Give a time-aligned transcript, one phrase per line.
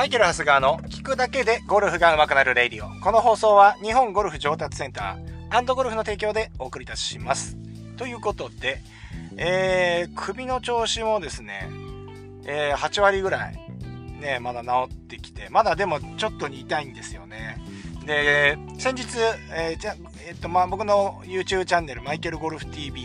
[0.00, 2.88] マイケル・ハスガーの聞くだけでゴルフが上手くなるレディオ。
[3.02, 7.58] この放送は日本ゴルフ上達センターゴルフの提供でお送りいたします。
[7.98, 8.80] ということで、
[9.36, 11.68] えー、首の調子もですね、
[12.46, 13.58] えー、8割ぐらい、
[14.18, 17.58] ね、まだ治ってきて、まだでもちょっと痛いんですよね。
[18.06, 19.18] で、先日、
[19.52, 23.04] えー、じゃ、えっと、まあ、僕の YouTube チャンネル、マイケルゴルフ TV、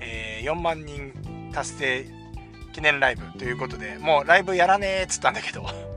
[0.00, 1.12] えー、4万人
[1.54, 2.06] 達成
[2.72, 5.91] 記念ライブということで、もうライブやらねえっつったんだけど、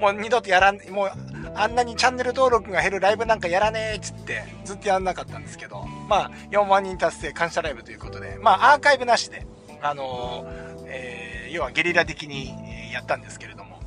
[0.00, 1.10] もう二度とやらん、もう
[1.54, 9.46] あんなにチャンネル登録が減るライブなんかやらねえっつってずっとやんなかったんですけど、まあ4万人達成感謝ライブということで、まあアーカイブなしで、
[9.82, 12.54] あのー、えー、要はゲリラ的に
[12.92, 13.80] やったんですけれども、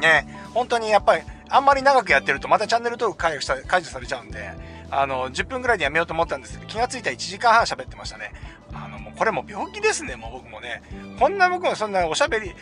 [0.00, 4.50] ね、本当にやっぱりあんまり長くやってるとまたチャンネル登録解除さ解除されちゃうんで、
[4.90, 8.32] あの、10分ぐらいでやめようと思ったんですけど、気がついたら1時間半喋ってましたね。
[8.72, 10.82] あの、もうこれも病気ですね、もう僕もね。
[11.18, 12.54] こんな僕もそんなおしゃべり、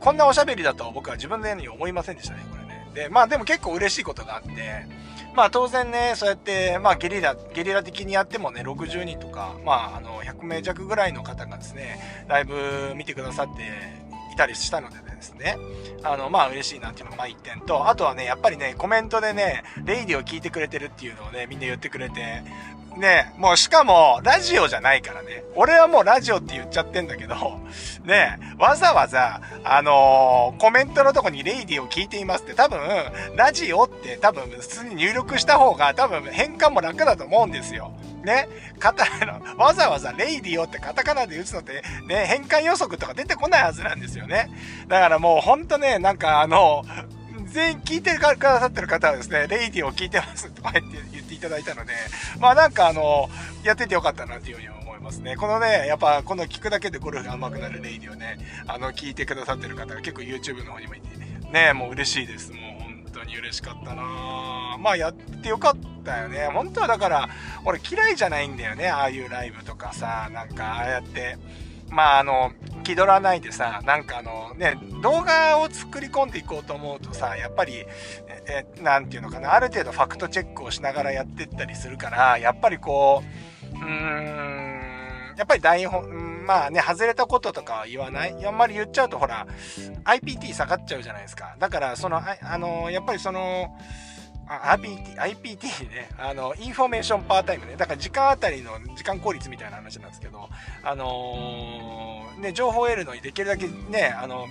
[0.00, 2.90] こんなおしゃべりだと僕は自分のように思いませんでしたね、これね。
[2.94, 4.50] で、まあでも結構嬉しいことがあって、
[5.36, 15.56] まあ当然ね、そうやって、まあゲリラ、ゲリラ的にやってもね、60人とか、まああの、100名弱ぐらいの方がですね、ライブ見てくださっていたりしたのでですね、
[16.02, 22.42] あの、まあ嬉しいなっていうのがまあ一点と、あとはね、やっぱりね、コメントでね、レイディを聞いてくれてるっていうのをね、みんな言ってくれて、
[22.96, 25.44] ねもうしかも、ラジオじゃないからね。
[25.54, 27.34] 俺はもうラジオって言っちゃってんだけど、
[28.04, 32.80] ねわざわざ、あのー、コメントのとこにレイディを聞いていますって多分、
[33.36, 37.92] ラジオって多分普通に入力した方が多分変換も楽だと思うんですよ。
[38.24, 44.50] ね、カタの、わざわざレイディオってカタカナで打つのって、ね、変換予測とか出てこないはずなんですよね。
[44.88, 46.84] だからもうほんとね、なんかあの、
[47.46, 51.92] 全員聞いてくださってる方はですね、レイディを聞いてますとか言って言っていただいたので、
[52.38, 53.28] まあなんかあの、
[53.64, 55.36] やっててよかったなっていうふうに思いますね。
[55.36, 61.08] このね、やっぱこの聞くだけでゴルフが上手くなるレイディをね、あの、聞いてくださってる方が結構 YouTube の方にもいて、
[61.50, 62.52] ね、もう嬉しいです。
[62.52, 62.79] もう
[63.20, 66.48] 当に嬉しかったなまあやってよかったよね。
[66.52, 67.28] 本当はだから、
[67.64, 68.88] 俺嫌いじゃないんだよね。
[68.88, 71.36] ああいうライブとかさ、なんかああやって、
[71.90, 77.84] まああの、気取らないでさ、なんかあのね、動画を作り込んでいこうと思うとさ、やっぱり、
[78.46, 83.22] え、なんていうのかな、ある程度ファクトチェックをしながらやってったりするから、やっぱりこ
[83.74, 84.79] う、うーん、
[85.40, 88.46] やっぱり台本、まあね、外れたこととかは言わない。
[88.46, 89.46] あんまり言っちゃうとほら、
[90.04, 91.56] IPT 下がっちゃうじゃないですか。
[91.58, 93.74] だから、その、ああの、やっぱりその、
[94.46, 100.50] IPT、IPT ね、あの、 information per time ね、だから時間あたりの時間効率みたいな話なんですけど、
[100.82, 104.46] あのー、ね、情報を得るのにできるだけね、あの、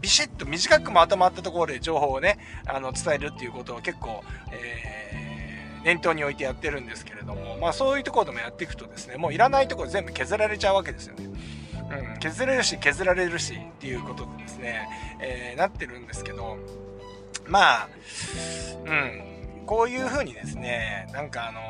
[0.00, 4.22] ビシッと短くまとまったところで情報をね、あの、伝えるっていうことを結構、
[4.52, 5.27] えー、
[5.88, 11.30] 念頭に置いてやってるんですけれども、まあそういうところでもやっていくとですね、もういらないところ全部削られちゃうわけですよね。
[12.14, 14.86] うん、削れるし削られるしっていうことでですね、
[15.18, 16.58] えー、なってるんですけど、
[17.46, 17.88] まあ、
[18.84, 21.60] うん、こういうふうにですね、なんかあの、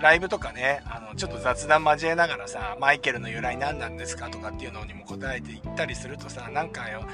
[0.00, 7.04] ライブとかね、あの、ちょっと雑談交えながらさ、マイケルの由来何なんですかとかっていうのにも答えていったりするとさ、なんかよ、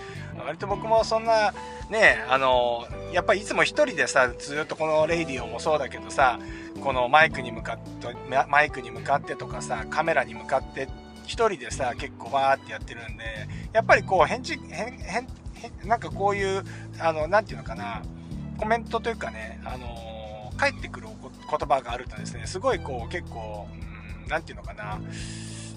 [0.45, 1.53] 割と僕もそんな、
[1.91, 6.39] ね、あのー、やっぱりいつも一人でさ、ずっとこのレイディオもそうだけどさ、
[6.83, 8.15] このマイクに向かって、
[8.49, 10.89] マイクに向かってとかさ、カメラに向かって
[11.25, 13.25] 一人でさ、結構わーってやってるんで、
[13.73, 15.27] やっぱりこう返事、返、返、
[15.85, 16.65] なんかこういう、
[16.99, 18.03] あの、なんていうのかな、
[18.59, 20.24] コメントというかね、あのー、
[20.57, 23.69] 返ってくる言葉があるとですね、すごいこう結構、
[24.23, 25.01] うん、なんていうのかな、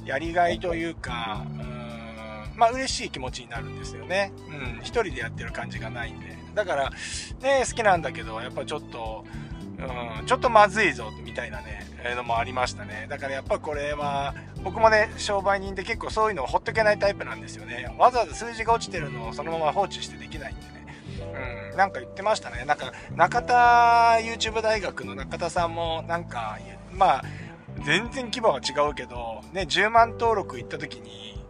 [0.06, 4.32] やりがいというか、うん、まあ嬉しい気持ちになるんですよね。
[4.50, 6.38] うん、一人でやってる感じがないんで。
[6.56, 6.90] だから、
[7.42, 9.26] ね、好きなんだけど、やっぱちょっと、
[9.78, 13.06] うん、ちょっとまずいぞ、みたいなね、え、のもありましたね。
[13.10, 14.34] だからやっぱこれは、
[14.64, 17.94] 僕もね、商売人で結構そういうのをほっとけないタイプなんですよね。
[17.98, 20.77] わざわざ数字が落ちてるのをそのまま放置してできないんでね。
[21.72, 22.66] うん、なんか言ってましたね。
[22.66, 26.58] なんか、中田 YouTube 大学の中田さんも、なんか、
[26.92, 27.24] まあ、
[27.86, 31.44] 全然規模が違うけど、ね、10万登録行った時に、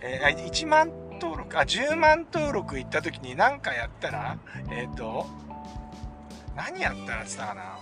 [0.00, 4.38] えー、1万登録、あ、10万登録行った時に何かやったら、
[4.70, 5.26] えっ、ー、と、
[6.56, 7.78] 何やったらって言ったかな。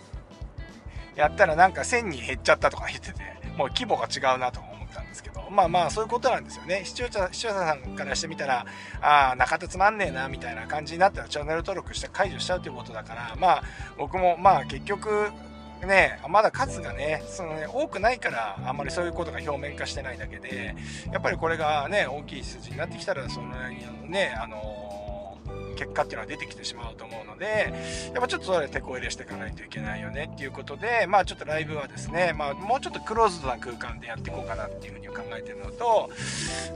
[1.15, 3.21] やったらなんか1000人減っちゃったとか言ってて、
[3.57, 6.83] もう規模が違うなと思ったんですけど、まあまあそういうことなんですよね。
[6.85, 8.67] 視聴者、視聴者さんからしてみたら、
[9.01, 13.63] ああ、中田つまんねえな、みたいな感じになったらチャンネル登録して解除しちゃうということだから、まあ
[13.99, 15.31] 僕もまあ結局、
[15.87, 20.77] ね、まだ数がね、そのね、多くないから、あんまりそういうことが表面化してないだけで、
[21.11, 23.49] やっぱりこれがね、大きい数字になってきたら、その
[24.07, 25.02] ね、あの
[25.75, 27.73] 結果っていうのは出てきてしまうと思うので、
[28.13, 36.11] やっぱちょっとそれ手こ入れしていかないといけないよねっていうことで、まあちょっとライブはですね、まあもうちょっとクローズドな空間でやっていこうかなっていうふうに考えてるのと、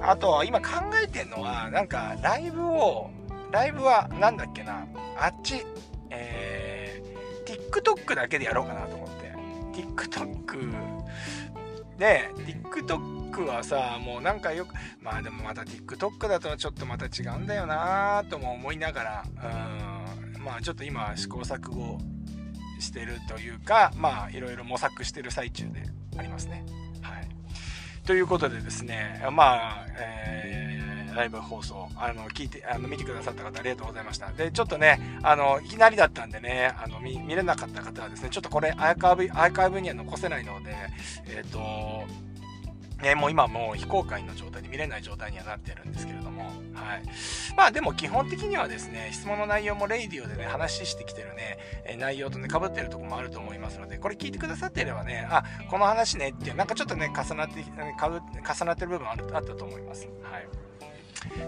[0.00, 0.69] あと今考
[1.02, 3.10] えてるのは、なんかライブを
[3.50, 4.87] ライブはなんだっけな、
[5.19, 5.64] あっち、
[6.10, 9.16] えー、TikTok だけでやろうかなと思って。
[9.72, 10.75] TikTok
[11.98, 19.25] で、TikTok はさ、もうなんかよく、まあでもまた TikTok だとちょっとまた違うんだよなとも思いながら、
[20.37, 21.99] うん、まあちょっと今試行錯誤
[22.81, 25.83] してるというか、まあいろいろ模索してる最中で
[26.19, 26.65] ありますね。
[27.03, 27.29] はい。
[28.06, 30.67] ということでですね、まあ、えー
[31.17, 34.31] ライブ放送、あの、聞いて、あの、見てくださった方ありがとうございました。
[34.32, 40.77] で、ちょっとね、あの、いきなりだったんでね、あの、見、見れなかった方はですね、ちょっとこれアーカイブ、アーカイブには残せないので、
[41.27, 42.05] えっ、ー、と、
[43.02, 47.02] ね、もう今もう非公開の状態で見れない状態にはなってるんですけれども、はい。
[47.56, 60.08] まあでも基本的にはですね、質問の内容もレイディオでね、話してきてるね、え内容とね、被ってるとこもあると思いますので、これ聞いてくださっていればね、あ、この話ねっていう、なんかちょっとね、重なって、重なってる部分あるあったと思います。
[60.22, 60.66] はい。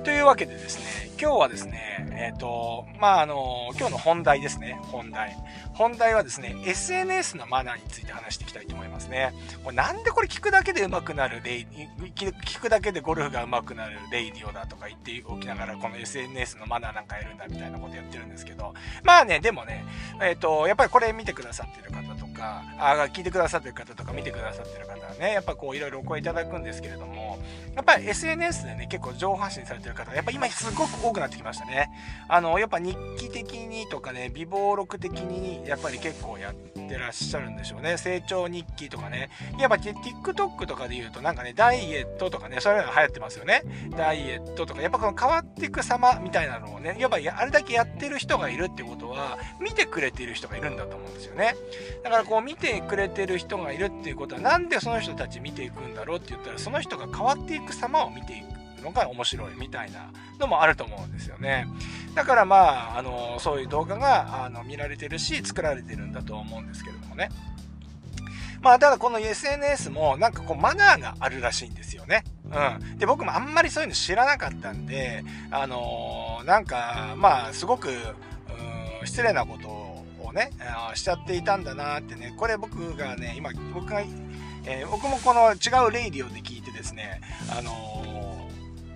[0.05, 5.37] というわけでですね、今日はですね、えっ、ー、と、まあ、あの、今日の本題ですね、本題。
[5.75, 9.33] 本題はですね、SNS のマナーについて話していきたいと思いますね。
[9.65, 11.67] これなんでこれ聞くだけで上手くなるレイ、
[12.15, 19.85] 聞くだけでゴルフが上手くなるレイディオだとか言っておきながら、この SNS のマナーなんかやるんだみたいなことやってるんですけど、まあね、でもね、
[20.23, 27.39] えっ、ー、と、やっぱりこれ見てくださってる方とか、あ聞いてくださってる方とか見てくださってる方はね、やっぱこういろいろお声いただくんですけれども、
[27.75, 31.91] やっぱり SNS でね、結構情報発信されてる方が、やっぱ今すごく多くなってきましたね。
[32.29, 37.97] あの、やっぱ日記的にとかね、美貌録的に、やっぱり結構やってらっしゃるんでしょうね。
[37.99, 39.31] 成長日記とかね。
[39.59, 43.63] やっぱ TikTok とかで言うと、なんかね、ダイエットとかね、そういうのが流行ってますよね。
[43.97, 51.55] ダイエットとか、やっぱこの変わっていく様みたいなのをね、やっぱあれだけやってる人がいるってことは、見てくれている人がいるんだと思うんですよね。
[52.03, 58.59] だからこう見てくれてる人がいるっていうことは、なんでその人たち見ていくんだろうって言ったら、その人が変わっていく様を見ていく。
[58.83, 61.67] のが面白いみたいなのもあると思うんですよね。
[62.15, 67.31] だからまあ、あの、そういう動画があの見られてるし、作られてるんだと思うんですけれどもね。
[68.61, 72.25] まあ、ただこの SNS もなんかこうマナーがあるらしいんですよね。
[72.45, 72.99] うん。
[72.99, 77.91] で、僕もあんまりそういうの知らなかったんで、あのー、なんか、まあ、すごく、
[79.05, 79.88] 失礼なことを
[80.33, 80.51] ね、
[80.95, 84.01] しちゃっていたんだなってね、これ僕がね、今、僕が、
[84.67, 87.21] えー、僕もこの違うレイディオで聞いてですね、
[87.57, 87.71] あの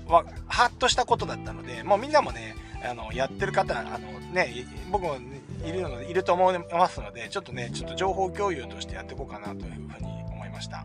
[0.06, 3.98] は、ハッとしたことだったので、もうみんなもね、あの、やってる方、あの
[4.32, 5.16] ね、僕も
[5.64, 10.78] いるのいると思いますので、ちょっとね、ちょっと情報共有としてやっていこうかなというふうに思いました。
[10.78, 10.84] は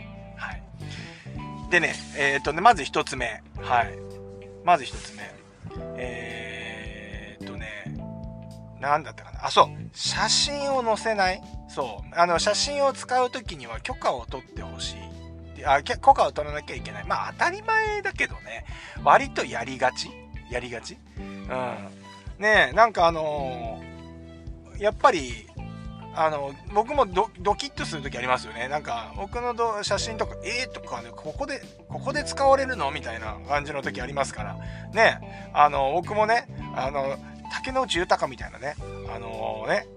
[0.53, 0.63] い。
[1.71, 3.41] でね、えっ、とね、まず一つ目。
[3.57, 3.97] はい。
[4.63, 5.23] まず一つ目。
[5.97, 6.56] えー、
[8.79, 9.45] 何だったかな。
[9.45, 9.67] あ、そう。
[9.93, 12.15] 写真を載せないそう。
[12.15, 14.95] あの、写真を使うときには許可を取ってほし
[15.57, 15.65] い。
[15.65, 17.03] あ、許可を取らなきゃいけない。
[17.05, 18.65] まあ当たり前だけどね、
[19.03, 20.09] 割とやりがち
[20.51, 21.47] やりがちうん。
[22.37, 25.47] ねえ、なんかあのー、やっぱり、
[26.19, 28.67] あの、僕もドキッとするときありますよね。
[28.67, 32.89] なんか、僕の写真とか、えー、とかね、ここで、ここで使われるの？
[32.89, 34.55] みたいな感じの時ありますから。
[34.93, 37.17] ね、あの、僕もね、あの、
[37.51, 38.75] 竹野内豊みたいなね、
[39.09, 39.87] あのー、ね、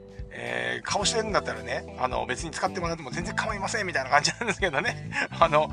[0.43, 5.11] えー、顔してるんだったらね、あの、別に使ってもらっても全然構いませんみたいな感じなんですけどね。
[5.39, 5.71] あの、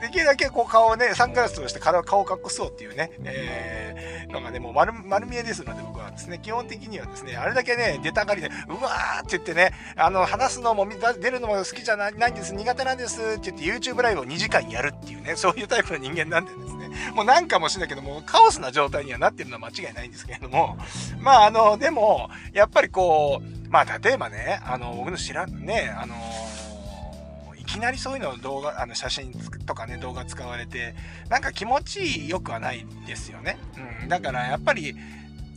[0.00, 20.76] できるだけこう顔をね、サングラスをして顔を隠そうっていうね、えー、のがね、もう丸、丸見えですので僕はですね、基本的にはですね、あれだけね、出たがりで、うわーって言ってね、あの、話すのも、出るのも好きじゃないんです、苦手なんですって言って YouTube ライブを2時間やるっていうね、そういうタイプの人間なんでですね、もうなんかもしれないけども、カオスな状態にはなってるのは間違いないんですけれども、
[21.20, 26.14] まああの、でも、やっぱりこう、まあ、例えばね、あの、僕の知らん、ね、あの、
[27.56, 29.32] いきなりそういうの動画、あの、写真
[29.66, 30.94] とかね、動画使われて、
[31.28, 33.58] なんか気持ちよくはないですよね。
[34.02, 34.08] うん。
[34.08, 34.94] だからやっぱり、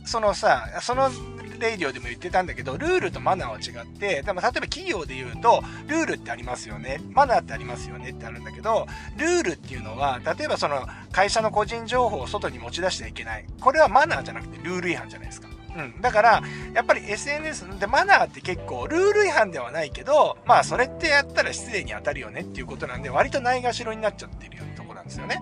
[0.04, 1.10] そのさ、その
[1.58, 7.00] レイディオでも言ってたんだけど、ルールとマナーは違って、でも例えば企業で言うと、ルールってありますよね。
[7.12, 8.86] マナーってありますよねってあるんだけど、
[9.16, 13.44] ルールっていうのは、例えばその会社の個人情報を外に持ち出しちゃいけない。
[13.60, 15.47] これはマナーじゃなくてルール違反じゃないですか。
[15.78, 16.00] うん。
[16.00, 16.42] だから、
[16.74, 25.40] やっぱり SNS でマナーって結構ルール違反ではないけど、まあそれってやったら失礼に当たるよねっていうことなんで、割とないがしろになっちゃってるようなとこなんですよね。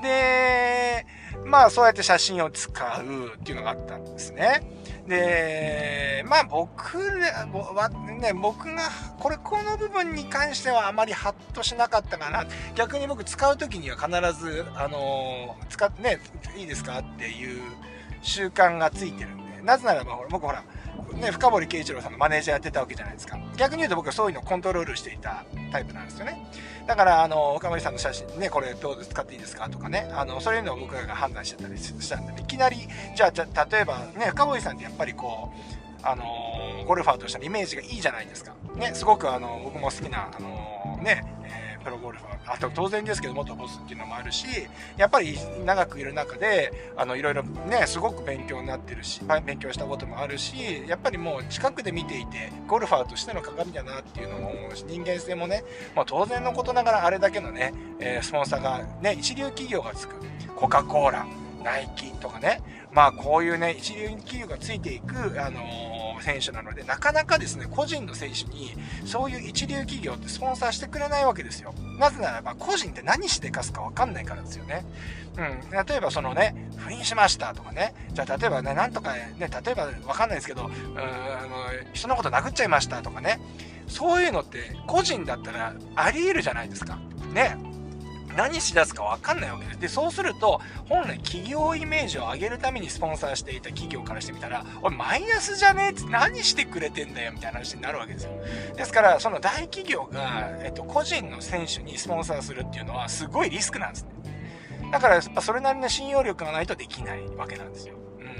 [0.00, 1.06] で、
[1.44, 4.62] まあそうやって写真を使うっていうのがあったんですね。
[5.08, 12.46] で、まあ僕はね、僕が、これ、この部分に関してはあまりハッとしなかったかな。
[12.74, 14.08] 逆に僕使う時には必
[14.40, 16.20] ず、あの、使ってね、
[16.56, 17.60] いいですかっていう
[18.22, 19.43] 習慣がついてるん。
[19.64, 20.62] なぜならば、僕ほら、
[21.14, 23.38] ね、深堀圭一郎さんのマネージャーやってたわけじゃないですか。
[23.56, 26.46] 逆に言うと僕はそういうのをコントロールしていたタイプなんですよね。
[26.86, 32.76] だから、あの、深堀さんの写真ね、これどう使っていいですかとかね、あの、そういうのを僕らが判断してたりしたんで、いきなり、
[33.16, 38.52] じゃあ、例えばね、深堀さんってやっぱりこう、あのゴルファーとしてのイメージがいいじゃないですか。
[38.76, 42.54] ね、すごくあの、僕も好きな、あのね、えー、プロゴルファー。
[42.54, 44.46] あと当然ですけど元ボスっていうのもあるし
[44.96, 55.64] やっぱり長くいる中であのいろいろねすごく勉強になってるし勉強したこともあるしやっぱりもう近くで見ていてゴルファーとしての鏡だなっていうのも思うし人間性もね、
[55.94, 60.14] まあ、当然のことながらあれだけのね、えー、スポンサーがね一流企業がつく
[60.56, 61.26] コカ・コーラ
[61.62, 62.60] ナイキとかね
[62.92, 71.74] まあこういうね一流企業がついていくあのー選手なので、なかなかですね、個人の選手に、そういう一流企業ってスポンサーしてくれないわけですよ。
[71.98, 74.84] なぜならば、個人って何してかすかわかんないからですよね。
[75.36, 75.70] うん。
[75.70, 77.94] 例えばそのね、不倫しましたとかね。
[78.12, 81.02] じゃあ例えばね、なんとかね、例えばわかんないですけど、うん、あ
[81.46, 81.56] の、
[81.92, 83.40] 人のこと殴っちゃいましたとかね。
[83.86, 86.98] そういうのって個人だったらあり得るじゃないですか。
[87.32, 87.56] ね。
[88.36, 89.80] 何しだすか分かんないわけです。
[89.80, 95.86] で、そうすると、本来企業イメージを上げるためにスポンサーしていた企業からしてみたら、おい、マイナスじゃね？
[95.86, 98.32] えって何してくれてんだよみたいな話になるわけですよ。
[98.76, 104.10] ですから、その大企業が、えっと、個人の選手にスポンサーするっていうのは、すごいリスクなんですね。
[104.90, 107.94] だから、それなりの信用力がないとできないわけなんですよ。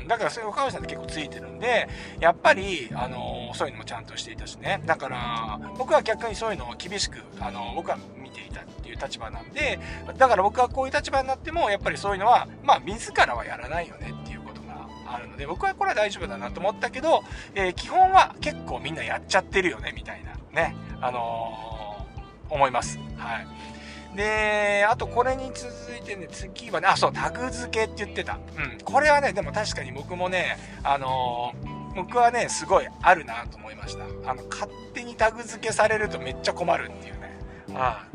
[0.06, 1.88] だからそういう岡部さんって結構ついてるんで、
[2.20, 4.82] やっぱり、あのそういうのもちゃんとしていたしね。
[4.86, 9.78] だから、僕は逆にそういうのを厳しく、あの僕は見ていたっていう立場なんで、
[10.16, 17.22] だから僕はこういう立場になっても、やっぱりそういうのは、まあ、自らはやらないよねっていうことがあるので、僕はこれは大丈夫だなと思ったけど、
[17.54, 22.98] えー、基本は結構みんなやっちゃってるよね、みたいな、ね、あのー、思います。
[23.16, 23.73] はい。
[24.14, 28.38] で、あとこれに続いてね、次はね、あ、そう、タグ付けって言ってた。
[28.56, 28.78] うん。
[28.84, 34.04] これはね、でも確かに僕もね、あのー、僕はね、すごいあるなと思いました。
[34.30, 37.38] あの、勝手にタグ付けされるとめっちゃ困るっていうね。
[37.74, 38.06] あ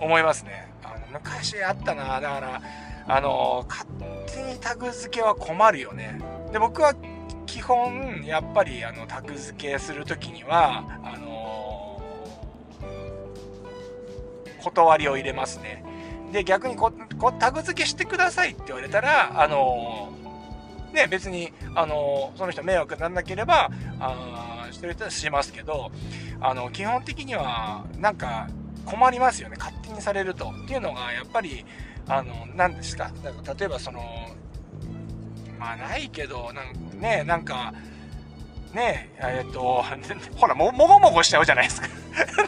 [0.00, 0.68] あ思いますね。
[0.82, 2.20] あの、昔あったな。
[2.20, 2.62] だから、
[3.08, 3.88] あのー、勝
[4.26, 6.18] 手にタグ付けは困るよね。
[6.52, 6.94] で、僕は
[7.46, 11.29] 基本、やっぱり、あの、タグ付けするときには、あの
[14.62, 15.84] 断りを入れますね。
[16.32, 25.90] で、逆にこ、こタグ付けしてくださいって言われたら、あのー、ね、別に、あのー、その人迷惑にならなければ、あしてる人はしますけど、
[26.40, 28.48] あの、基本的には、なんか、
[28.84, 29.56] 困りますよね。
[29.58, 30.52] 勝手にされると。
[30.64, 31.64] っていうのが、やっぱり、
[32.08, 33.12] あの、何ですか。
[33.22, 34.00] だか例えば、その、
[35.58, 37.74] まあ、ないけど、なんかね、なんか、
[38.72, 39.84] ねえ、えっと、
[40.36, 41.88] ほら、も、もごもごしちゃうじゃないですか。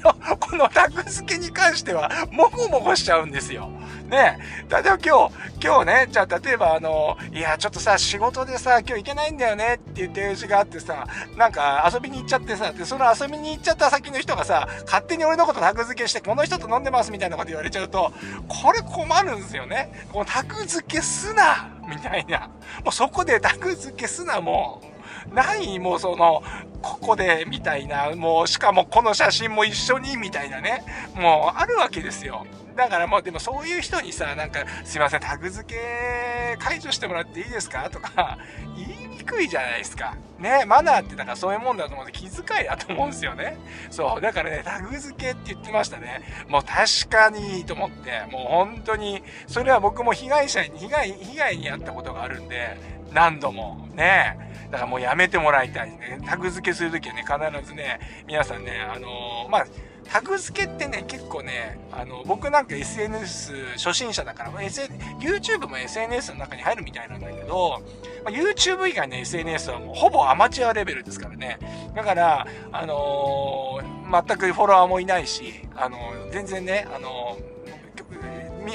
[0.52, 3.70] このタグ付けに関しては、もごもごしちゃうんですよ。
[4.10, 11.06] ねえ、例えば今日、今日ね、じゃあ例えばあの、いや、ちょっとさ、仕事でさ、今日行けないんだよねっていう提示があってさ、
[11.38, 18.12] なんか遊びに行っちゃってさ、で、その遊びに行っちゃった先の人がさ、勝手に俺のことタグ付けして、この人と飲んでますみたいなこと言われちゃうと、
[18.46, 20.06] これ困るんですよね。
[20.12, 22.50] このタグ付けすなみたいな。
[22.84, 24.91] もうそこでタグ付けすな、もう。
[25.30, 26.42] 何もうその、
[26.82, 30.82] ここで、みたいな、もう、しかもこの写真も一緒に、みたいなね、
[31.14, 32.44] もう、あるわけですよ。
[32.76, 37.88] だからもう、でもそういう人にさ、なんか、すいません、タグ付け解除してもらっていいですか？
[37.90, 38.38] とか、
[38.76, 40.16] 言いにくいじゃないですか。
[40.38, 43.56] ね、マナーってだからそういうもんだと思うんで気遣いだと思うんですよね。
[43.90, 46.22] そう、だからね、タグ付けって言ってましたね。
[46.48, 52.76] もう確かにと思って、もう本当に、それは僕も被害者に、被害、被害に遭ったことがあるんで、
[53.12, 54.36] 何度も、ね。
[54.72, 56.18] だからもうやめてもらいたいね。
[56.26, 59.66] タグ付けするときはね、必ずね、皆さんね、あのー、まあ、
[60.04, 67.82] タグ付けってね、結構ね、あの、僕なんか SNS 初心者だから、SN、YouTube も SNS の中に入るみたいなんだけど、
[68.24, 71.58] まあ、YouTube 以外の SNS はもうほぼアマチュアレベルですからね。
[71.94, 77.51] だから、あのー、全くフォロワーもいないし、あのー、全然ね、あのー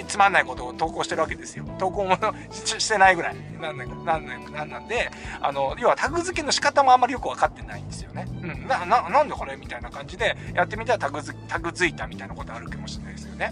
[0.08, 1.66] つまんないことを投稿してるわけですよ。
[1.78, 2.18] 投稿も
[2.62, 3.36] してないぐらい。
[3.60, 5.10] なんなんなんなんなんで、
[5.42, 8.26] あの、要はタグ付けの仕方もあんまりよくわかってないんですよね。
[8.42, 8.68] うん。
[8.68, 13.52] な、な、なんでこれみたいな感じでやってみたらタグづ、タグ付いたみたいなことあるかもしれないですよね。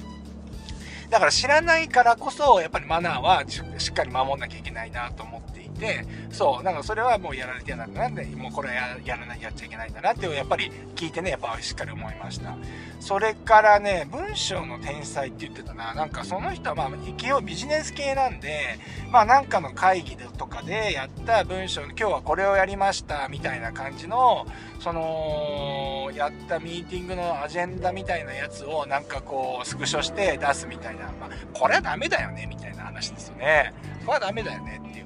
[1.09, 12.55] だから知らないからこそ、やっぱりマナーはしっかり守んなきゃいけないなと思っていて、そう、なんかそれはもうやられてなんだなって、もうこれはややらない、やっちゃいけないんだなって、やっぱり聞いてね、やっぱしっかり思いました。
[13.00, 15.94] それからね、文章の天才って言ってたな。
[15.94, 18.79] なんかその人はまあ、基本ビジネス系なんで、
[19.12, 24.48] まあなんかの会議とかでやった文章、今日はこれをやりました、みたいな感じの、
[24.79, 31.05] その、やったミーティングのアジェンダみたいなやつをなんかこう、スクショして出すみたいな。
[31.20, 33.74] まあ、これはダメだよね、みたいな話ですよね。
[34.05, 35.04] これはダメだよねっていう。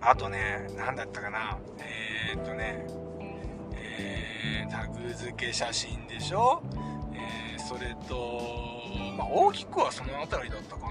[0.00, 1.58] あとね、何だったかな。
[1.78, 2.86] えー、っとね、
[3.72, 6.62] えー、タグ付け写真でしょ、
[7.12, 8.40] えー、それと、
[9.16, 10.90] まあ、大きくはその辺りだったか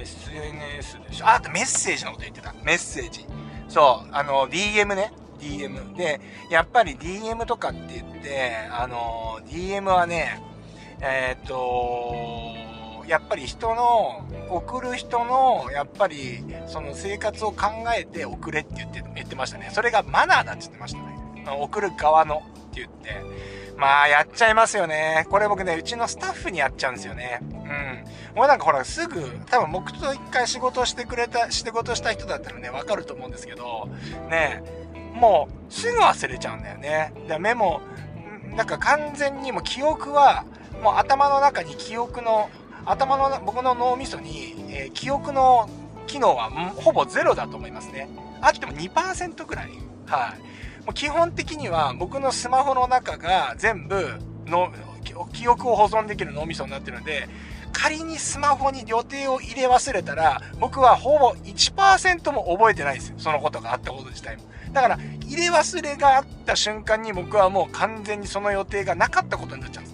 [0.00, 1.26] SNS でしょ。
[1.26, 2.52] あ、あとメッセージのこと言ってた。
[2.64, 3.26] メッセージ。
[3.68, 5.12] そう、あの、DM ね。
[5.40, 5.96] DM。
[5.96, 10.40] で、やっぱり DM とかって言って、あの、DM はね、
[11.00, 12.54] えー、っと、
[13.06, 19.70] やっぱり人の、送る人の、やっぱり、その生活を考えて送れって言って、言ってましたね。
[19.72, 21.14] それがマナーだって言ってましたね。
[21.60, 23.64] 送る側のって言って。
[23.76, 25.26] まあ、やっちゃいますよね。
[25.30, 27.40] これ僕ね、うちのスタッフにやっちゃうんですよね。
[27.42, 28.04] うん。
[28.36, 33.88] 俺なんかほら、すぐ、多分僕と一回仕事してくれた、仕事した人だったらね、わかると思うんですけど、
[34.30, 34.62] ね、
[35.12, 37.12] もう、すぐ忘れちゃうんだよね。
[37.26, 37.80] で、メモ、
[38.54, 40.44] なんか完全にも記憶は、
[40.82, 42.50] もう頭の中に記憶の、
[42.86, 45.68] 頭の、僕の脳みそに、えー、記憶の
[46.06, 48.08] 機能はほぼゼロだと思いますね。
[48.40, 49.70] あっても2%ぐらい。
[50.06, 50.38] はい。
[50.84, 54.70] もう基本的には僕のスマホの中が全部の
[55.32, 57.28] 記憶を保存できる脳みそになってるんで、
[57.72, 63.14] 仮にスマホに予定を入れ忘れたら、僕はほぼ1%も覚えてないですよ。
[63.18, 64.44] そのことがあったこと自体も。
[64.72, 69.93] だから、入れ忘れがあった瞬間に僕はもう完全にその予定がなかったことになっちゃうんです。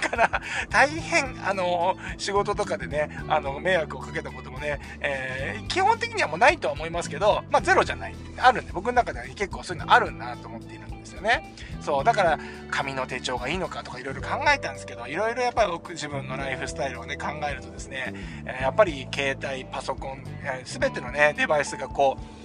[0.00, 8.14] から、大変、あの、仕事とかでね、あの、迷惑をかけたこともね、えー、基本的にはもうないとは思いますけど、まあ、ゼロじゃない。
[8.38, 11.54] あるんで、僕の中では結構そういうのあるなと思っているんですよね。
[11.80, 12.38] そう、だから、
[12.70, 18.14] 紙の手帳がいいのかとかいろいろ考えたんですけど、いろいろやっぱり僕自分のライフスタイルをね、考えるとですね、
[18.60, 20.24] やっぱり携帯、パソコン、
[20.64, 22.37] す、べ、てのね、デバイスがこう、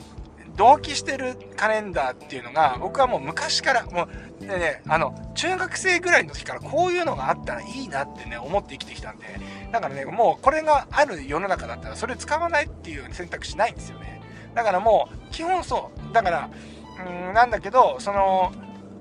[0.56, 4.08] 同期してるカレンダーっていうのが、僕はもう昔から、も
[4.42, 9.26] う、でね、あの、中学生ぐらいの時からこういうのがあったらいいなってね、思って生きてきたんで、
[9.72, 14.22] だからね、もうこれがある世の中だったら、それ使わないっていう選択肢ないんですよね。
[14.54, 16.14] だからもう、基本そう。
[16.14, 16.50] だから、
[17.28, 18.52] うん、なんだけど、その、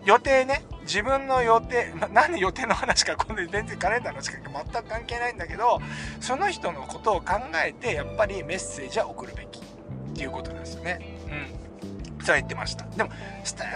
[0.05, 5.81] 予定ね、自分の予定、なんで予定の話か、今度全然カレンダーの近く全く関係ないんだけど、
[6.21, 9.63] その人のことを考えて、やっぱりメッセージは送るべきっ
[10.15, 11.12] ていうことなんですよね。
[12.25, 12.85] そう言ってました。
[12.97, 13.11] でも、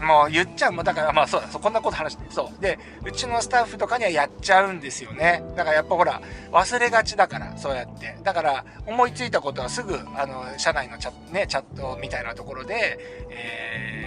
[0.03, 2.63] もう言っちゃう、もうだからまあそうだ、そこんなこと話して、そう。
[2.63, 5.43] で、うちのスタッフとかにはやっちゃうんですよね。
[5.57, 6.21] だからやっぱほら、
[6.53, 8.17] 忘れがちだから、そうやって。
[8.23, 12.99] だから、思いついたことはすぐ、あの、社内のチャ,、ね、チャットみたいなところで、
[13.31, 14.06] えー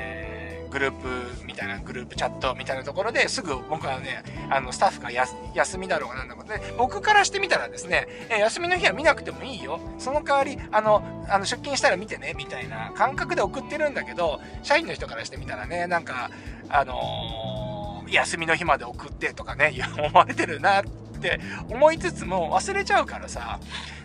[0.69, 9.79] グループみたいな、グループチャットみたいなところですぐ僕はね、あの、スタッフが休みだろうがなんだろうで、僕からしてみたらですね、え休みの日は見なくてもいいよ。
[9.97, 16.29] その代わり、あの、あの出勤したら見てね、みたいな感覚で送ってるんだけど、社員の人からしてみたらね、なんか、
[16.69, 20.83] あのー、休みの日まで送ってとかね、 思われてるな
[21.19, 23.59] って思いつつも忘れちゃうからさ、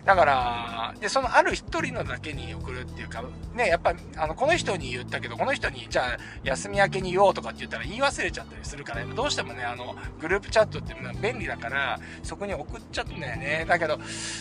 [0.05, 3.23] だから、で、そのある一人のだけに送るっていうか、
[3.55, 13.65] ね、やっぱ、あの、この人に言ったけど、この人に、じゃあ、休み明けに言おうとかって言ったら言い忘れちゃったりするから、どうしてもね、あの、グループチャットって便利だから、そこに送っちゃったんだよね。
[13.67, 13.99] だけど、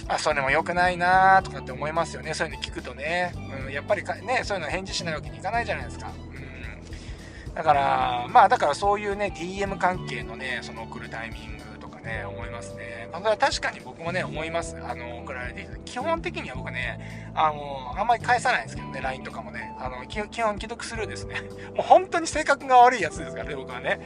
[0.08, 2.34] あ、それも良くないなとかって思いますよね。
[2.34, 3.32] そういうの聞くとね。
[3.66, 6.08] うん、やっぱりね、そういうの返事しないわけにいかないじゃないですか。
[6.08, 7.54] うん。
[7.54, 11.63] だから、まあ、だからそういうね、DM 関係のね、その送るタイミング
[12.04, 13.08] ね、思いますね。
[13.12, 14.76] まあ、確かに僕もね、思います。
[14.76, 19.74] あの、送られてきた基本的には僕ね、あの、あんまり返さないんですけどね、LINE とかもね。
[19.78, 21.40] あの、基本既読するですね。
[21.74, 24.00] もう本当に性格が悪いやつですからね、僕はね。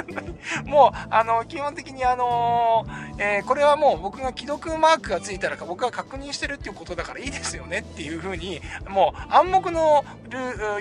[0.64, 2.86] もう、あの、基本的にあの、
[3.18, 10.04] えー、これはもう僕が既読マークがついたら僕が確認してるっていうことだからいいですよねっていうふうに、もう暗黙の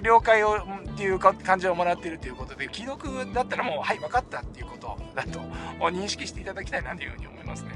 [0.01, 0.57] 了解を、
[0.93, 5.39] っていう感じをもらってるということで、既読だったらもう、はい、分かったっていうことだと
[5.89, 7.71] 認識していただきたいなというふうに思いますね。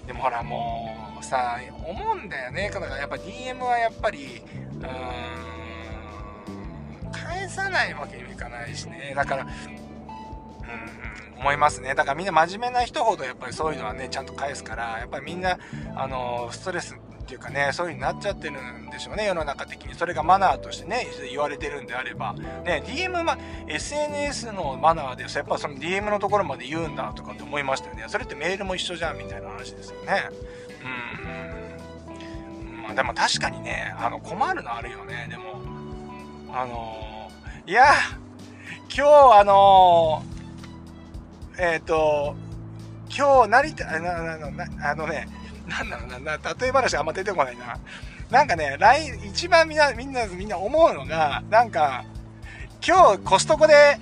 [0.00, 2.70] うん、でもほらもうさ思うんだよね。
[2.72, 4.40] だからやっぱ DM はやっぱり
[4.80, 4.86] うー
[7.08, 9.14] ん返さないわけにもいかないしね。
[9.16, 9.50] だからうん
[11.40, 11.96] 思いますね。
[11.96, 15.58] だからみんな真面目な人ほどやっぱりそういうのはねちゃんと返すからやっぱりみんな
[15.96, 16.96] あのストレス
[17.28, 19.94] っていうかね、そういう風になっちゃってるんでしょうね、世の中的に。
[19.94, 22.32] それがマナーとしてね、言われてるんであれば。
[22.32, 23.36] ね、DM、ま、
[23.66, 28.04] SNS のマナーでやっぱその DM のところまで言うんだとかって思いましたよね。
[28.08, 30.30] それってメールも一緒じゃんみたいな話ですよね。
[32.06, 32.82] うん。
[32.84, 35.60] まあでも確かにね、あの、困るのあるよね、でも。
[36.50, 37.92] あのー、いや、
[38.88, 42.34] 今日あのー、えっ、ー、と、
[43.14, 45.28] 今日成田、あのね、
[45.68, 47.78] なんだろうな、な例え話あんま出てこないな。
[48.30, 52.04] なんかね、LINE、一番みんな、みんな、みんな思うのが、なんか、
[52.86, 53.98] 今日コストコで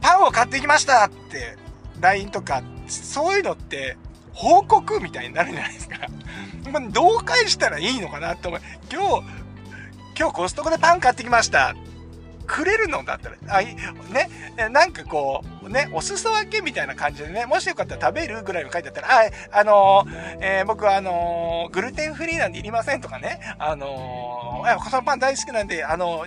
[0.00, 1.56] パンを買ってきましたって、
[2.00, 3.96] LINE とか、そういうのって、
[4.32, 5.96] 報告みたいになるじゃないですか。
[6.90, 8.60] どう返したらいいのかなって思う。
[8.90, 9.24] 今日、
[10.18, 11.74] 今日コストコでパン買ってきました。
[12.52, 13.74] くれるのだったら、あい、
[14.12, 14.28] ね、
[14.70, 26.26] なんかこう、ね、お裾分けみたいな感じでね、もしよかったら食べるぐらいの書いてあったら、あ、あのー、えー、僕はあのー、グルテンフリーなんでいりませんとかね、あのー、そのパン大好きなんで、あの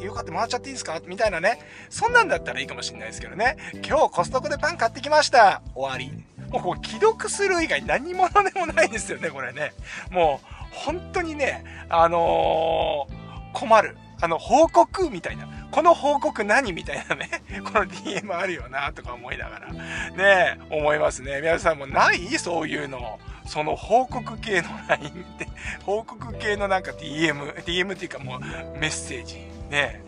[0.00, 0.98] え、よかったらもらっちゃっていいですか？
[1.06, 1.58] みたいなね、
[1.90, 6.24] そんなんだったらいいかもしれないですけどね、今日コストコでパン買ってきました終わり。
[6.50, 9.74] もうこう、既読する以外何者でもないですよね、これね。
[10.10, 13.06] もう、本当にね、あの
[13.52, 13.98] 困る。
[14.20, 15.46] あの、報告みたいな。
[15.70, 17.28] この報告何みたいなね。
[17.64, 19.72] この DM あるよな、とか思いながら。
[19.72, 21.40] ね思いますね。
[21.40, 22.26] 皆さんもない？
[22.38, 23.18] そういうの。
[23.46, 25.48] その報告系の LINE って、
[25.82, 28.40] 報告系のなんか DM、DM っていうかもう
[28.78, 29.36] メッセージ。
[29.70, 30.02] ね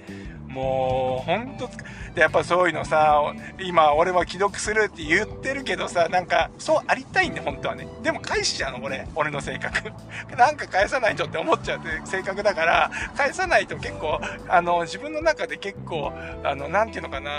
[0.51, 1.71] もう、ほんと、
[2.15, 3.23] で、やっぱそういうのさ、
[3.61, 7.87] 今俺は既読するって言ってるけどさ、なんか、そうありたいんで、本当はね。
[8.03, 9.07] でも返しちゃうの、俺。
[9.15, 9.93] 俺の性格。
[10.37, 17.31] なんか返さないとって思っちゃうって性格だから、返さないと結構、あの、自分の中で結構、あの、なんていうのかな、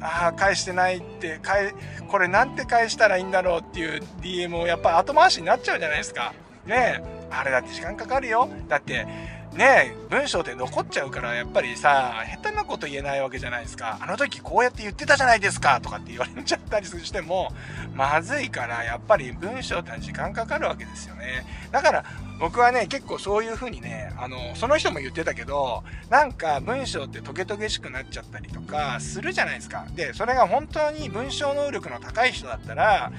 [0.00, 1.72] ああ、返してないって、返、
[2.08, 6.32] これなんて返したらいいんだろうっていう DM をやっぱ後回しになっちゃうじゃないですか。
[6.66, 7.22] ねえ。
[7.30, 8.48] あれだって時間かかるよ。
[8.68, 9.06] だって、
[9.54, 13.98] ね文章って残っちゃうからやっぱりさ下手なこと言えないわけじゃないですか。
[14.00, 17.52] あの時こうやって言ってたじゃないですかとかって言われちゃったりしても
[17.94, 21.44] まずいからやっぱり文章って時間かかるわけですよね。
[21.70, 22.04] だから
[22.40, 29.86] 僕はね結構そういう風にねあのその人も言ってたけどなんか文章ってトゲトゲしくなっちゃったりとかするじゃないですか。
[29.94, 33.12] でそれが本当に文章能力の高い人だったら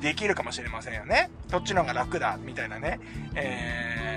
[0.00, 1.30] できるかもしれませんよね。
[1.50, 3.00] そっちの方が楽だみたいなね。
[3.34, 4.09] えー、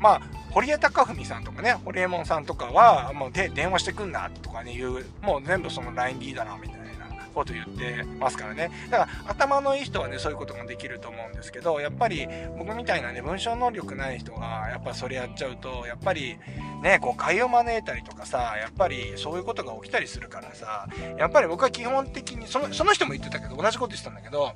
[0.00, 6.88] まあ堀江貴文さんとかね、堀江門さんとかは、もうで電話してくんなとかね、言う、もう全部その LINE リーだな、みたいな
[7.34, 8.70] こと言ってますからね。
[8.90, 16.38] だから頭のいい人はね、そういうことができると思うんですけど、やっぱり僕みたいなね、文章能力ない人が、やっぱそれやっちゃうと、やっぱり
[16.82, 24.52] ね、こう、買いを招いたりとかさ、やっぱりそういうことが起きたりするからさ、やっぱり僕は基本的に、そのその人も言ってたけど、同じこと言ってたんだけど、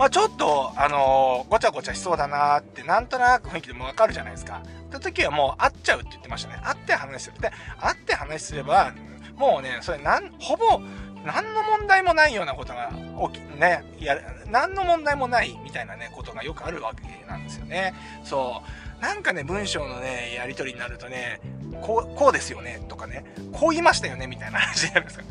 [0.00, 4.62] まあ、ちょっと、あのー、ごちゃごちゃしそうだなーって、なんとなく雰囲気でもわかるじゃないですか。
[4.64, 6.58] って時はもう会っちゃうって言ってましたね。
[6.64, 7.38] 会って話する。
[7.38, 8.94] で、会って話すれば、
[9.36, 10.80] もうね、それなん、ほぼ、
[11.26, 12.90] 何の問題もないようなことが
[13.30, 17.92] 起き、ね、やる、何の問題もないみたいなね、ことがよくあるわけなんですよね。
[18.24, 18.62] そ
[18.98, 19.02] う。
[19.02, 21.42] なんかね、文章のね、やりとりになるとね、
[21.82, 25.24] こう、こうですよね、とかね、こう言いましたよね、みたいな話になるんですよ。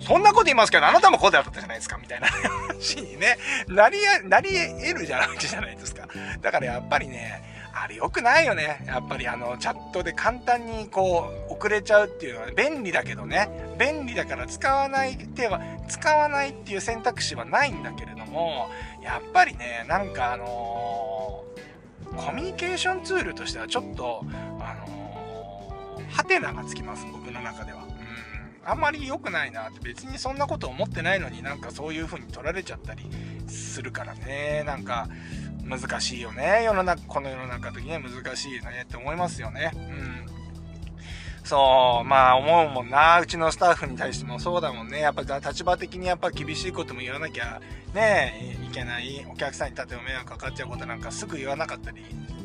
[0.00, 2.28] そんなこと言いますけど、あなたもこうだったじゃないですか、みたいな
[2.68, 3.36] 話にね、
[3.68, 4.50] なりや、なり
[4.86, 6.06] 得るじゃないじゃないですか。
[6.40, 7.42] だからやっぱりね、
[7.80, 8.82] あれ良くないよね。
[8.86, 13.48] やっぱりあの、チャットで簡単にこう、送れちゃうっていうのは便利だけどね。
[13.78, 18.70] 便利だから使わない手は、使わないっていう選択肢はないんだけれども、
[19.02, 24.24] やっぱりね、なんかあのー、コミュニケーションツールとしてはちょっと、
[24.60, 27.87] あのー、ハテナがつきます、僕の中では。
[28.68, 33.02] あんまり良くないなって別にそんなこと思ってないのになんかそういう風に取られちゃったり
[33.46, 35.08] するからねなんか
[35.64, 40.38] 難しいよね世の中この世の中的には難しいねって思いますよねうん
[41.44, 43.20] そう、まあ思うもんな。
[43.20, 45.00] うちのスタッフに対してもそうだもんね。
[45.00, 47.62] やっぱ立場的にやっぱ厳しいことも言わなきゃ
[47.94, 49.26] ね、いけない。
[49.26, 52.04] お客さんに例えば迷惑かかっちゃうことなんかすぐ言わなかったり、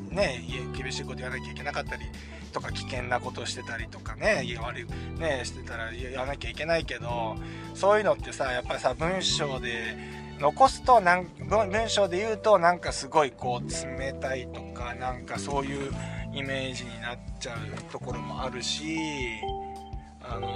[0.10, 0.42] ね、
[0.74, 2.06] 厳しいこと言わなきゃいけなかったり
[2.54, 4.86] とか危険なことしてたりとかね悪い
[5.20, 7.36] ねしてたら言わなきゃいけないけど
[7.74, 9.98] そういうのってさやっぱりさ文章で
[10.40, 15.92] 残すとなん文章で言うとなんかすごいこう冷たいとかなんかそういう
[16.34, 18.98] イメージになっちゃうところもあるし
[20.22, 20.48] あの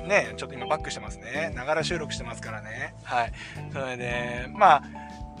[0.00, 1.52] ー、ねちょっと今バックしてますね。
[1.54, 2.94] ながら収録してますからね。
[3.02, 3.32] はい。
[3.72, 4.82] それでまあ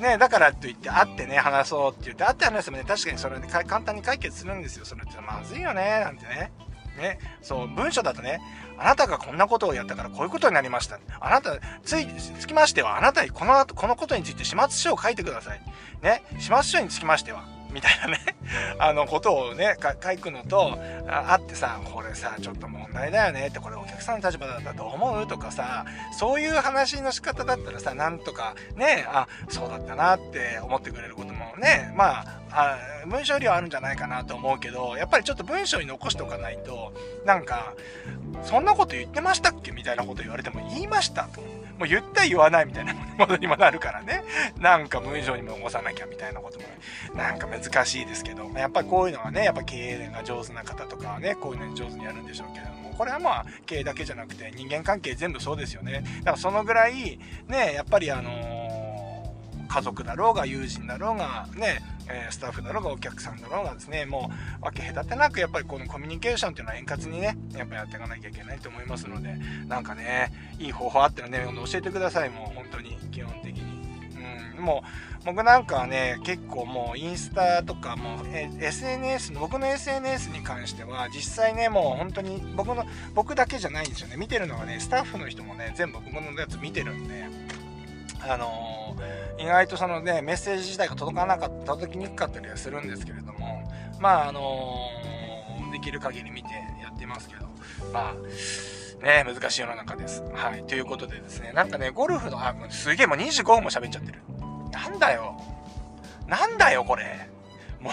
[0.02, 4.84] ね、だからといって、会ってね、話そうって言って、会って話してもね、確かにそれで、ね、簡単に解決するんですよ。
[4.84, 6.52] それってまずいよね、なんてね。
[6.98, 8.40] ね、そう、文章だとね、
[8.78, 10.98] あなたがこんなことをやったからこういうことになりました。
[11.20, 12.06] あなた、つい、
[12.38, 15.60] つきましては、あなたにこの後、このことについて始末書を書いてください。
[16.02, 18.18] ね、始末書につきましては、みたいなね、
[18.78, 25.84] あの、ことをね、書くのと、あってさ、これさ、ちょっと問題だよねって、これお客さんの立場だったらどう思うとかさ、
[26.18, 36.92] そういう話の仕方だったらさ、なんとかね、あ、そうだったなって思ってくれることもね、まあ、あ文章量あるんじゃないかなと思うけど、やっぱりちょっと文章に残しておかないと、
[37.24, 37.74] なんか、
[38.44, 41.61] そんなこと言ってましたっけみたいなこと言われても言いましたと。
[41.82, 44.22] もう言った言わないみたいな ものにもなるからね。
[44.60, 46.66] なんか文章にも起こさなきゃみたいなことも、
[47.16, 56.04] なんか難しいですけど、やっぱりこういうのはね、やっぱ経営が上手な方とかはね、こういうのに上手にやるんでしょうけれども、これはまあ経営だけじゃなくて人間関係全部そうですよね。
[56.20, 57.18] だからそのぐらい、
[57.48, 58.61] ね、やっぱりあのー
[59.72, 64.30] 家族だろうが友人だろうがねえスタッフだろうがお客さんだろうがですねも
[64.60, 69.34] う分け隔てなくやっぱりこのコミュニケーションっていうのは円滑にねやっぱやっていかなきゃいけないと思いますので
[69.66, 73.72] なんかねいい方法あったらね教えてくださいもう本当に基本的に。
[74.60, 74.84] も
[75.22, 87.24] う僕なんかはね結構もうインスタとかもえ SNS の僕の SNS に関しては実際ねもう本当に僕の僕だけじゃないんですよね見てるのはねスタッフの人もね全部僕のやつ見てるんで
[88.28, 88.98] あのー、
[89.42, 96.50] 意外とそのね、メッセージ自体が届かなかった、届きにくかったりはするんですけれども、まあ、あのー、できる限り見て
[96.80, 97.46] やってますけど、
[97.92, 100.22] まあ、ね、難しい世の中です。
[100.32, 100.64] はい。
[100.64, 104.20] ということでですね、なんかね、ゴルフの、あ、すげえ、もう25分も喋っちゃってる。
[104.70, 105.36] なんだよ。
[106.28, 107.28] なんだよ、これ。
[107.80, 107.90] も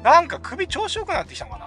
[0.00, 1.66] うなんか首調子よくなってきたのかな。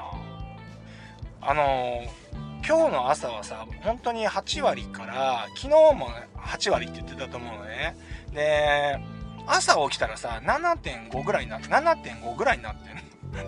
[1.42, 2.26] あのー
[2.68, 7.96] 今日の朝はさ、本当に8割から、昨日も8割って言ってたと思うのね。
[8.36, 9.00] で、
[9.48, 12.96] 朝起きたらさ、7.5ぐらいになって、7.5ぐらいになってる。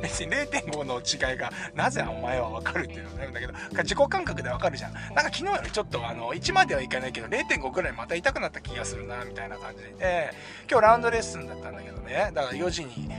[0.01, 4.93] 別に0.5の違いがなぜお前はわかるっていうのがあるんだけど、自己感覚でわかるじゃん。
[4.93, 10.31] なんか昨日よりちょっとあの、1まではいかないけど、0.5ぐらいまた痛くなった気がするな、みたいな感じで、
[10.69, 13.09] 今日ラウンドレッスンだったんだけどね、だから4時に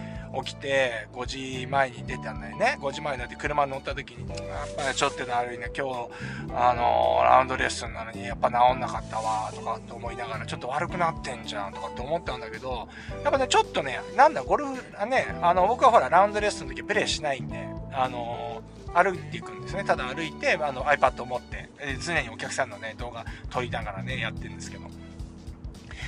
[0.44, 2.78] 起きて5時前に出たんだよね。
[2.80, 6.10] 5時前になって車に乗った時にやっぱりちょっと悪いね今日
[6.54, 12.88] あの、ラウンドレッスンなのにやっぱ治んなかったわとかって思いながらちょっと悪くなってんじゃんとかって思ったんだけど
[13.22, 18.62] やっぱねちょっとねなんだゴルフねあの僕はほらラウンドレッスンの時プレイしないんであの、
[18.94, 19.84] 歩いていくんですね。
[19.84, 24.84] ただ歩いてあの iPad を持って、え、常にお客さんのね動画撮りながらねやってるんですけど。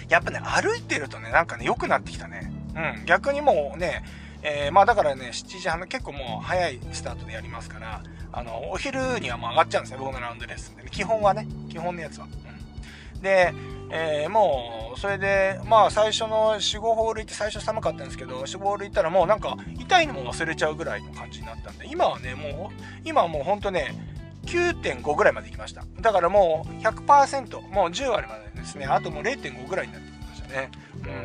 [0.09, 2.53] やっぱね歩いてるとねなんかね良くなってきたね。
[2.75, 4.05] うん、逆にもうね、
[4.43, 8.03] えー、まあだからね、7時半、結構もう早いスタートでやりますから、
[8.33, 12.27] あの、お昼にはもう上がっちゃうんですね、僕のラウンドレッスンで、ね、基本はね、基本のやつは。
[12.27, 13.53] うん、で、
[13.91, 23.95] えー、もう、それで、まあ最初の4、5ホール行って最初寒かったんですけど、4、5ホール行ったらもうなんか痛いのも忘れちゃうぐらいの感じになったんで、今はね、もう、今はもうほんとね、
[24.47, 25.85] 9.5ぐらいまで行きました。
[26.01, 30.10] だからもう100%、もう10割までですね、あともう0.5ぐらいになって
[30.51, 30.71] ね。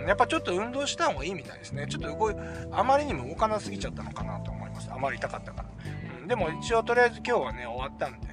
[0.01, 1.87] うん、やっぱちょっと運動した方がいいみたいですね。
[1.87, 2.35] ちょっと動い、
[2.71, 4.89] あまりにも動かなすぎちゃったのかなと思います。
[4.91, 5.69] あまり痛かったから。
[6.21, 8.27] うん、でも一応とりあえず今日はね、終わったんで、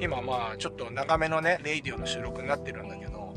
[0.00, 3.34] 今まあちょっと長めのね、レイディオの収録になってるんだけど、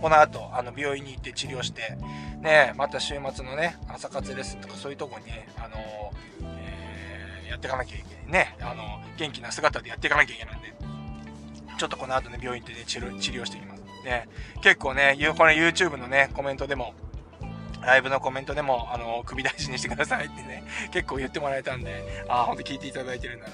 [0.00, 1.96] この後、あの、病院に行って治療して、
[2.40, 5.76] ね、また週末のね、朝活レッスンとかそういうとこにね、あの
[6.42, 10.74] えー、やっていかなきゃいけないね、あの、元気な姿でやっていかなきゃいけないんで、
[11.78, 13.73] ちょっとこの後ね、病院行ってね、治療治療していきます。
[14.04, 14.28] ね、
[14.62, 16.94] 結構ね、これ YouTube のね、コメントでも、
[17.84, 23.46] ライブのコメントでも、あの、首大事にしてくださいってね、結構言ってもらえたんで、ああ、ほんと聞いていただいてるんだ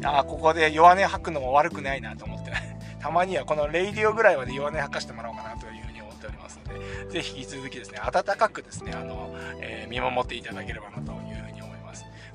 [0.00, 0.10] な。
[0.10, 2.52] ああ、ここで弱音吐くのも悪くないなと思って、
[3.00, 11.12] たまにはこのレイディオぐらいまで弱音吐かしてもらおうかなというふうに思っておりますので、ぜひ引き続きですね、温かくですね、あの、えー、見守っていただければなと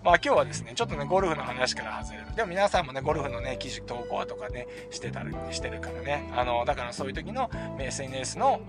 [0.03, 0.13] ま。
[0.13, 2.35] あ今日はですね、ちょっとね、ゴルフの話から外れる。
[2.35, 6.29] でも皆さんもね、ゴルフのね、記事投稿とかね、してたりしてるからね。
[6.35, 8.59] あの、だからそういう時の SNS の、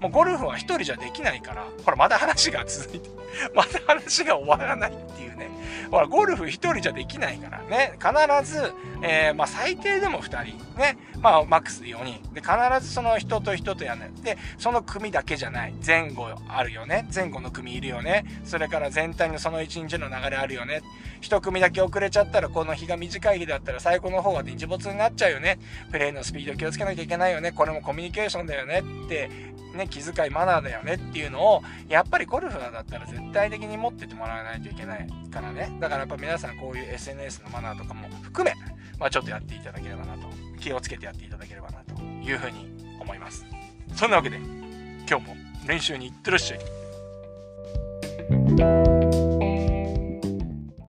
[0.00, 3.08] もうゴルフは一人じゃできないから、ほら、まだ話が続いて、
[3.54, 5.48] まだ話が終わらないっていうね。
[5.90, 7.94] ほら、ゴルフ一人じゃできないからね。
[7.98, 10.56] 必ず、えー、まあ最低でも二人。
[10.76, 10.96] ね。
[11.24, 12.34] まあマックスで4人。
[12.34, 12.52] で、必
[12.86, 14.00] ずその人と人とやる。
[14.22, 15.74] で、その組だけじゃない。
[15.84, 17.08] 前後あるよね。
[17.12, 18.26] 前後の組いるよね。
[18.44, 20.82] それから全体のその一日の流れあるよね。
[21.22, 25.58] 一組だけ遅れちゃったら、この日が短い日だったら最後の方は日没になっちゃうよね。
[25.90, 27.52] プレイのスピード気をつけなきゃいけないよね。
[27.52, 29.30] これもコミュニケーションだよねって、
[29.74, 35.74] ね、気遣いマナーだよねっていうのを、やっぱりゴルファーだったら絶対的に持っててもらわないといけないからね。
[35.80, 38.54] だからやっぱ皆さんこういう SNS のマナーとかも含め、
[38.98, 40.28] まあちょっとやっていただければなと、
[40.64, 43.44] 気をつけてやっていただければなというふうに思います。
[43.94, 44.38] そんなわけで、
[45.06, 46.60] 今日も練習に行ってらっしゃい。